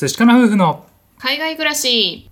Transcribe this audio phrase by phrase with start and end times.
[0.00, 0.86] 寿司かな夫婦の
[1.18, 2.30] 海外暮らし。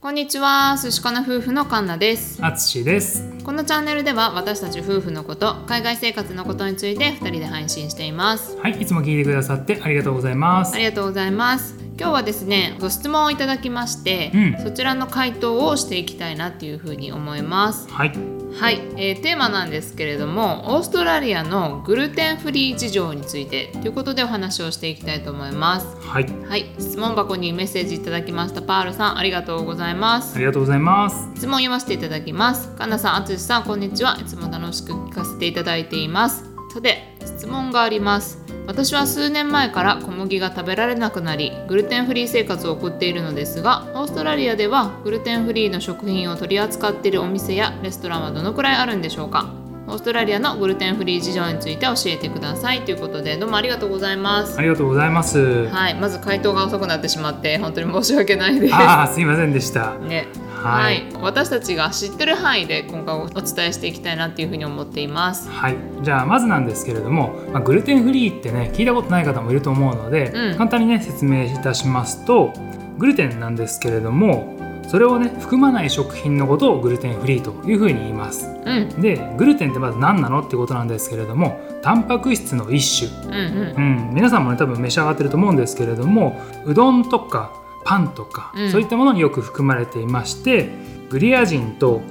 [0.00, 0.76] こんにちは。
[0.80, 2.38] 寿司かな夫婦のカンナです。
[2.40, 3.28] あつしです。
[3.42, 8.56] このチャンネルでは私たち夫婦のこと海外生活のことについて2人で配信しています。
[8.58, 10.76] はいいつも聞いてくださってありがとうございます。
[10.76, 14.62] ありがとうございます今日はですねご質問をいただきまして、うん。
[14.62, 17.90] そちらの回答をしていきたいなっていうふうに思います。
[17.90, 18.12] はい。
[18.54, 25.96] はい、えーテーマなんですけれどもオーストラリアのグルテンフリー事情についてということでお話をしていきたいと思います。
[26.00, 26.26] はい。
[26.48, 26.72] はい。
[26.78, 28.62] 質問箱にメッセージいただきました。
[28.62, 30.36] パールさんありがとうございます。
[30.36, 31.28] ありがとうございます。
[31.34, 32.68] 質問を読ませていただきます。
[32.76, 34.16] かなさんあつしさんこんにちは。
[34.20, 36.44] いつも楽しく聞かせていただいています。
[36.72, 49.48] さて質問があります私は数年前から小麦が食べられなくなりグルテンフリー生活を送っているのですがオーストラリアではグルテンフリーの食品を取り扱っているお店やレストランはどのくらいあるんでしょうか。
[49.86, 52.82] オーストラリアのグルテンフリー事情について教えてください。
[52.82, 54.58] ということでどうもありがとうございます。
[54.58, 55.66] ありがとうございます。
[55.68, 58.74] はいまず回答が遅くなってしまって本当に申し訳ないです。
[58.74, 59.94] あーすいませんでした。
[59.94, 60.26] ね
[60.58, 65.48] ははいい、私たちが知ってる範囲で今回お伝えしていきたいなっていうふうに思っています。
[65.48, 70.56] はい、じゃあまずなんですけれども、まあ、グルテンフリーってね聞いたことない方もいると思うので、うん。
[70.56, 72.52] 簡単にね説明いたしますと
[72.98, 74.56] グルテンなんですけれども
[74.88, 78.48] それをね含まない食品のことをグルテンフリーというふうに言います。
[78.64, 83.26] うん、でグルテンってまず何なのってことなんですけれどもタンパク質の一種。
[83.26, 83.74] うん、うん。
[83.76, 83.80] う。
[84.10, 87.52] ん、皆さんもね多分召し上がってると思うんですけれどもうどんとか
[87.84, 88.70] パンとか、うん。
[88.70, 90.68] そういったものによく含まれていまして
[91.10, 92.02] グリアジンと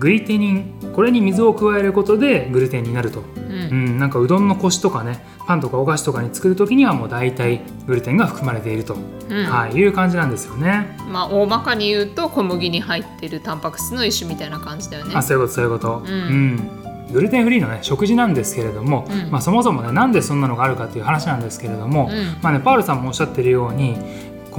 [0.00, 8.98] グリテニンこれに水を加えることでグルテンになると、う、うんん、なんかうどんのコシとかねパンとかお菓子とかに作る時にはもう大体グルテンが含まれていると、う
[9.42, 9.44] ん。
[9.44, 10.96] はい、いう感じなんですよね。
[11.08, 15.14] まあ大まかに言うと小麦に入ってるタンパク質の一種みたいな感じだよね。
[15.14, 15.22] あ。
[15.22, 16.02] そういうことそういうこと。
[16.06, 16.56] うん。
[16.56, 17.12] ん。
[17.12, 19.30] グルテンフリーのね食事なんですけれども、うん。
[19.30, 22.38] まあ、そもそもねなんでそんなのがあるかっていう話なんですけれども、うん。
[22.42, 23.98] まあね、パウルさんもおっしゃってるように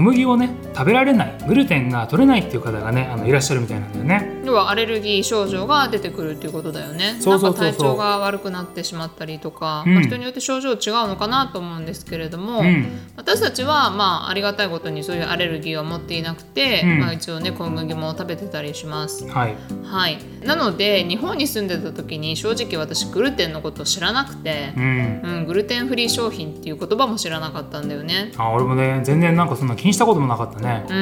[0.02, 4.41] 小麦をね食べられないグルテンが取れないっていう方がねあのいらっしゃるみたいなんだよね。
[4.44, 7.19] 要はアレルギー症状が出てくるっていうことだよね。
[7.25, 12.81] なんか体調が悪くなってしまったりとか、うんまあ、人によって症状違うのかなと思うんですけれども、うん
[13.16, 19.28] 私たちはまあありがたいことにそういうアレルギーを持っていなくて、うんまあ、一応ね小麦も食べてたりします。
[19.28, 28.31] はい、はい、なので日本に住んでた時に正直私グルテンのことを知らなくてう、んうん、グルテンフリー商品っていう言葉も知らなかったんだよね。
[28.38, 30.85] あ俺もね全然なんかそんな気にしたこともなかったね。
[30.90, 30.94] う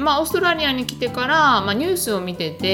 [0.00, 2.71] んまあ、オーストラリアに来てから、まあ、ニュースを見てて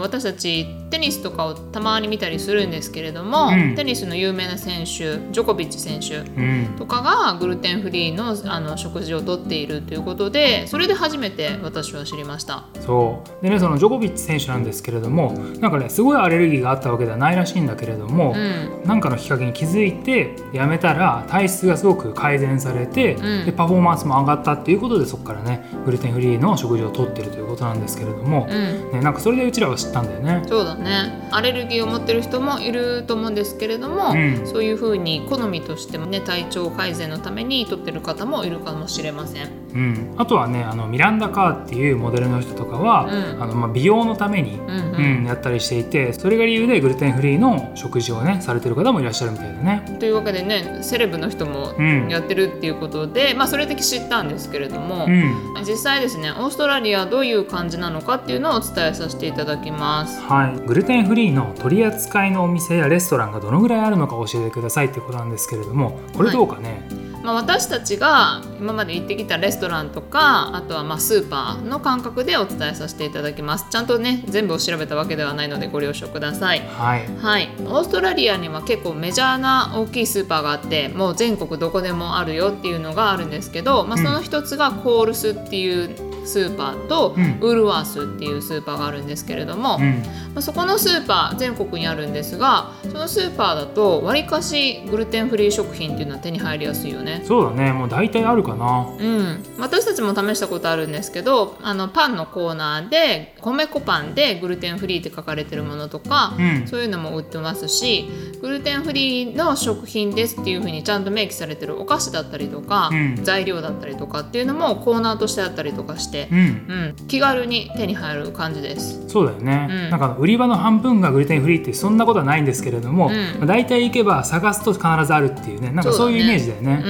[0.00, 3.74] 私たちテニスとかをたまに見たりするんですけれども、うん。
[3.76, 6.74] テニスの有名な選手ジョコビッチ選手うん。
[6.78, 12.64] とかがグルテンフリーのあの食事をとっているということでそれで初めて私は知りました。
[12.80, 13.42] そう。
[13.42, 18.88] でねそのジョコビッチ選手なんですけれどもなんかねすごいアレルギーがあったわけではないらしいんだけれども、うん。
[18.88, 23.44] なんかのきっかけに気づいてやめたら体質がすごく改善されて、うん。
[23.44, 28.92] でパフォーマンスも上がったっていうことでそこからねグルテンフリーの食事をとってるということなんですけれども、うん。
[28.92, 30.42] ね、なんかそれでうちらは知ったんだよね。
[30.48, 31.28] そうだね。
[31.30, 34.46] アレルギーを持ってる人もいると思うんですけれども、うん。
[34.46, 39.48] そういうふうに好みとしてもね体調改善のためにとってる方もいるかもしれません。
[39.72, 43.42] うん、あとはねあのミランダ・カーっていうモデルの人とかは、うん。
[43.42, 49.96] あのまあ、美容のために、うんううんんやったりしていてそれが理由でグルテンフリーの食事をねされてる方もいらっしゃるみたいだね。
[49.98, 52.08] というわけでねセレブの人もうん。
[52.08, 55.64] やってるっていうことで、まあそれで知ったんですけれども、うん。
[55.64, 60.20] 実際ですねオーストラリアはどういう感じなのかっていうのをお伝えさせていただきます。
[60.22, 66.88] はい、グルテンフリーの取り扱いのお店やレストランがどのぐらいあるのか教えてくださいってことなんですけれどもこれどうかね、
[67.22, 73.66] まあ、私たちが今まで行ってきたレストランとかあとはまあスーパーの感覚でお伝えさせていただきます。
[73.70, 76.60] ちゃんとね全部を調べたわけではないのでご了承ください。
[76.60, 77.06] はい。
[77.18, 84.04] はい、オーストラリアには結構メジャーな大きいスーパーがあってもう全国どこでもあるよっていうのがあるんですけど、まあ、うん。
[84.04, 87.38] その一つがコールスっていうスーパーと、うん。
[87.40, 90.02] ウールワースっていうスーパーがあるんですけれども、まうん。
[90.36, 97.22] あ、そこのスーパー全国にあるんですがそのスーパーだとわりかしグルテンフリー食品っていうのは手に入りやすいよね。
[97.24, 97.72] そうだね。
[97.72, 98.88] もう大体あるかな。
[98.98, 106.66] うん、私たちも試したことあるんですけどあのパンのコーナーで米粉パンでグルテンフリーって書かれてるものとか、うん。
[106.66, 108.08] そういうのも売ってますし
[108.40, 113.16] グルテンフリーの食品ですっていうふうにちゃんと明記されてるお菓子だったりとか、うん。
[113.22, 116.38] 材料だったりとかっていうのもコーナーとしてあったりとかしてう、ん。
[116.38, 119.08] うん、気軽に手に入る感じです。
[119.08, 119.90] そうだよね、うん。
[119.90, 123.12] なんか売り場の半分がグルテンフリーってそんなことはないんですけれども、うん。
[123.12, 126.82] まあ、大体行けば探すと必ずあるっていうねなんかそういうイメージだよね。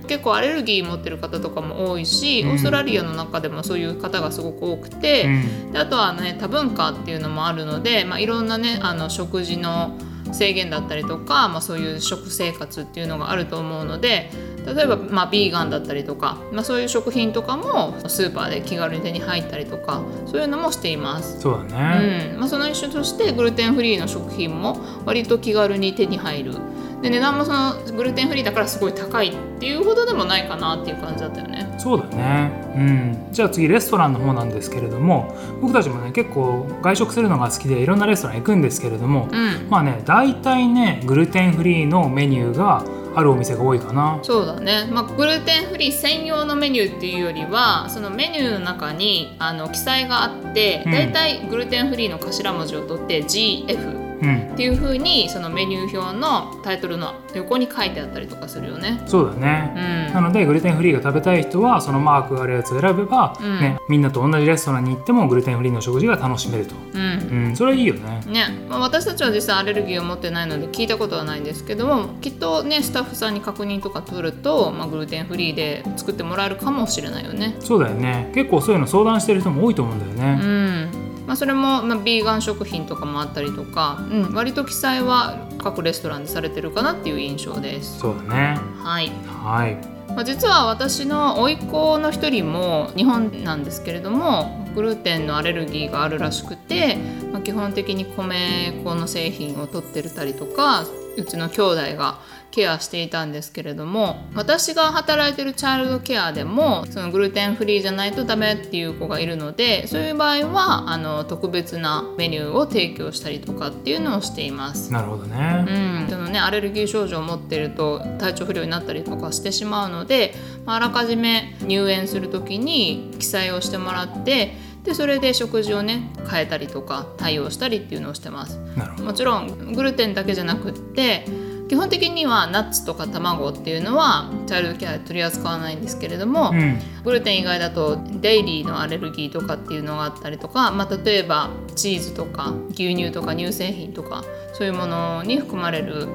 [0.00, 2.50] うん、結構アレルギー持ってる方とかも多いし、うん。
[2.50, 5.72] オーストラリアの中でもそういう方がすごく多くて、うん。
[5.72, 9.96] であとはね多文化っていうのもあるので、まあ、いろんなねあの食事の
[10.32, 14.30] 制限だったりとか、まあ、そういう食生活っていうのがあると思うので
[14.66, 21.40] 例えば、まあ、ビーガンだったりとか、まあ、そういう食品とかもスーパーで気軽に手に入ったりとかそういうのもしています。
[21.40, 22.40] そうだね、うん。
[22.40, 26.54] まあ、その一種としてグルテンフリーの食品も割と気軽に手に入る
[27.02, 31.72] で値段もそのグルテンフリーだからすごい高いっていうほどでもないかなっていう感じだったよね。
[31.78, 32.50] そうだね。
[32.74, 33.28] うん。
[33.30, 39.68] じゃあ次レストランの方なんですけれども僕たちもね結構外食するのが好きでいろんなレストラン行くんですけれども、うん。
[39.70, 42.84] まあね大体ねグルテンフリーのメニューが
[43.14, 44.18] あるお店が多いかな。
[44.22, 50.92] そうだね、まあ、グルテンフリー専用のメニューっていうよりはそのメニューの中にあの記載があってうん。
[50.92, 59.00] だいたいグルテンフリーの頭文字を取って GF うんっていう風にそのメニュー表のタイトルの横に書いてあったりとかするよね。
[59.06, 60.08] そうだね。
[60.08, 60.14] う、ん。
[60.14, 63.60] なのでグルテンフリーが食べたい人はそのマークがあるやつを選べば、うん。
[63.60, 67.48] ね、みんなと同じレストランに行ってもグルテンフリーの食事が楽しめると、うん。
[67.48, 68.20] うん、それはいいよね。
[68.26, 68.46] ね。
[68.68, 77.56] まあ、私たちは実際アレルギーを持ってないので聞いたことはないんですけどもきっとねスタッフさんに確認とか取ると、まあ、グルテンフリーで作ってもらえるかもしれないよね。
[77.60, 78.30] そうだよね。
[78.34, 87.98] 結構そういうの相談してる人も多いと思うんだようね、んまあ、それも、まあ、ビーガン食品とかもあったりとか、うん、割と記載は各レストランでされてるかなっていう印象です。
[87.98, 88.58] そうだね。
[88.82, 89.12] はい。
[89.26, 89.76] はい。
[90.08, 96.96] まあ、実は私の甥っ子の一人も日本なんですけれどもグルテンのアレルギーがあるらしくて、
[97.30, 100.86] まあ、基本的に米粉の製品を取ってたりとか
[101.18, 102.20] うちの兄弟が
[102.50, 114.92] ケアしていたんですけれども私が働いてるチャイルドケアでもそのグルテンフリーじゃないとダメっていう子がいるのでそういう場合はあの特別なメニューを提供したりとかっていうのをしています。
[114.92, 120.34] なるほどね、うん、そのねアレルギー症状を持っていると体調不良になったりとかしてしまうので、
[120.64, 124.54] まああらかじめ入園する時に記載をしてもらって
[124.88, 128.58] でそれで食事をね変えたりとか対応したりっていうのをしてます。
[129.02, 131.26] もちろんグルテンだけじゃなくって
[131.68, 136.78] 基本的にはナッツとか卵っていうのはチャイルドケアで取り扱わないんですけれども、うん。
[137.04, 144.24] グルテン以外だとデイリーのアレルギーとかっていうのがあったりとか、まあ、例えばチーズとか牛乳とか乳製品とか
[144.54, 146.08] そういうものに含まれる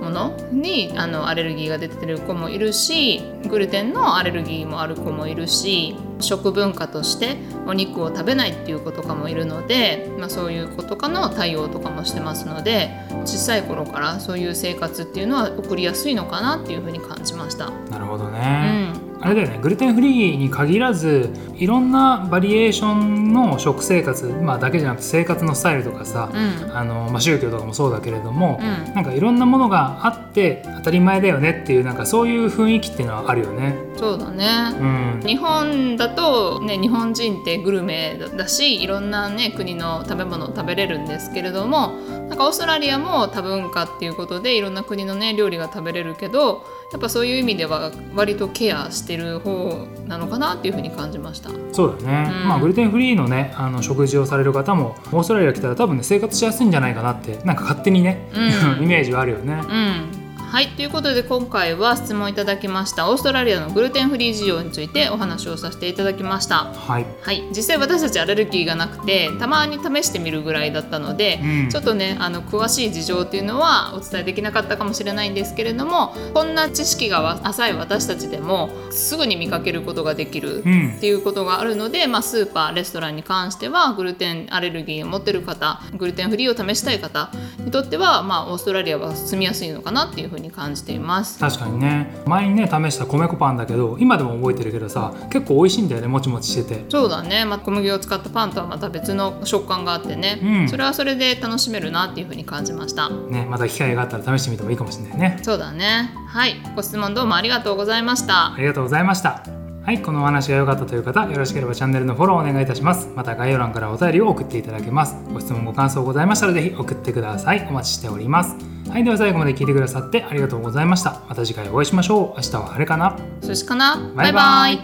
[0.00, 7.36] ものにあのアレルギーが出てる子もいるしグルテンのアレルギーもある子もいるし食文化として
[7.66, 12.90] お肉を食べないっていう子とかもいるので、まあ、そういう子とかの対応とかもしてますので
[13.24, 17.70] 小さい頃からそういう生活っていうのは送りやすいのかなっていうふうに感じました。
[17.90, 26.76] なるほどうね、んあれだよねグルテンフリーに限らずいろんなバリエーションの食生活、まあ、だけじゃなくて生活のスタイルとかさ、うん。
[26.76, 28.94] あのまあ、宗教とかもそうだけれども、うん。
[28.94, 33.76] なんかいろんなものがあって当たり前だよねっていうなんかそういう雰囲気っていうのはあるよね。
[33.96, 34.46] そうだね、
[34.78, 41.92] うん、日本だと、ね、日本人ってグルメだしいろんな、ね、国の食べ物を食べれるんですけれども
[42.34, 51.50] なんかオーストラリアも多文化っていうことでいろんな国の、ね、料理が食べれるけどやっぱそういう意味では割とケアしてる方なのかなっていうふうに感じました。
[51.70, 59.62] そうだね、うんまあグルテンフリーのねあの食事をされる方もオーストラリア来たら多分ね生活しやすいんじゃないかなってなんか勝手にね、うん イメージはあるよね。
[59.68, 60.23] うん
[60.54, 66.66] はいということで今回は質問いただきましたオーストラリアのグルテンフリー事情についてお話をさせていただきました。
[66.66, 71.70] はい、はい、実際私たちアレルギーがなくてたまに試してみるぐらいだったので、うん。
[71.70, 80.94] ちょっとねあの詳しい事情っていうのはお伝えできなかったかもしれないんですけれどもこんな知識が浅い私たちでもすぐに見かけることができるうん。
[80.98, 91.38] っていうことがあるので、まあ、スーパーレストランに関してはグルテンアレルギーを持ってる方グルテンフリーを試したい方にとっては、まあ、オーストラリアは住みやすいのかなっていうふうに感じています。
[91.38, 96.84] 確かにね前にね試した米粉パンだけど今でも覚えてるけどさ結構美味しいんだよねもちもちしてて。
[96.88, 105.38] そうだね、まあ、小麦を使ったパンとはまた別の食感があってね、うんそれはそれで楽しめるなっていうふうに感じましたね、また機会があったら試してみてもいいかもしれないね。
[105.42, 109.42] そうだねはいご質問どうもありがとうございましたありがとうございました。
[109.84, 113.10] はい、このお話が良かったという方、よろしければチャンネルのフォローお願いいたします。
[113.14, 115.14] また概要欄からお便りを送っていただけます。
[115.30, 117.66] ご質問、ご感想ございましたらぜひ送ってください。
[117.68, 118.73] お待ちしております。
[118.90, 121.22] はい、では最後まで聞いてくださってありがとうございました。
[121.28, 122.40] また次回お会いしましょう。
[122.40, 124.78] 明日は晴れかなそしかなバイバイ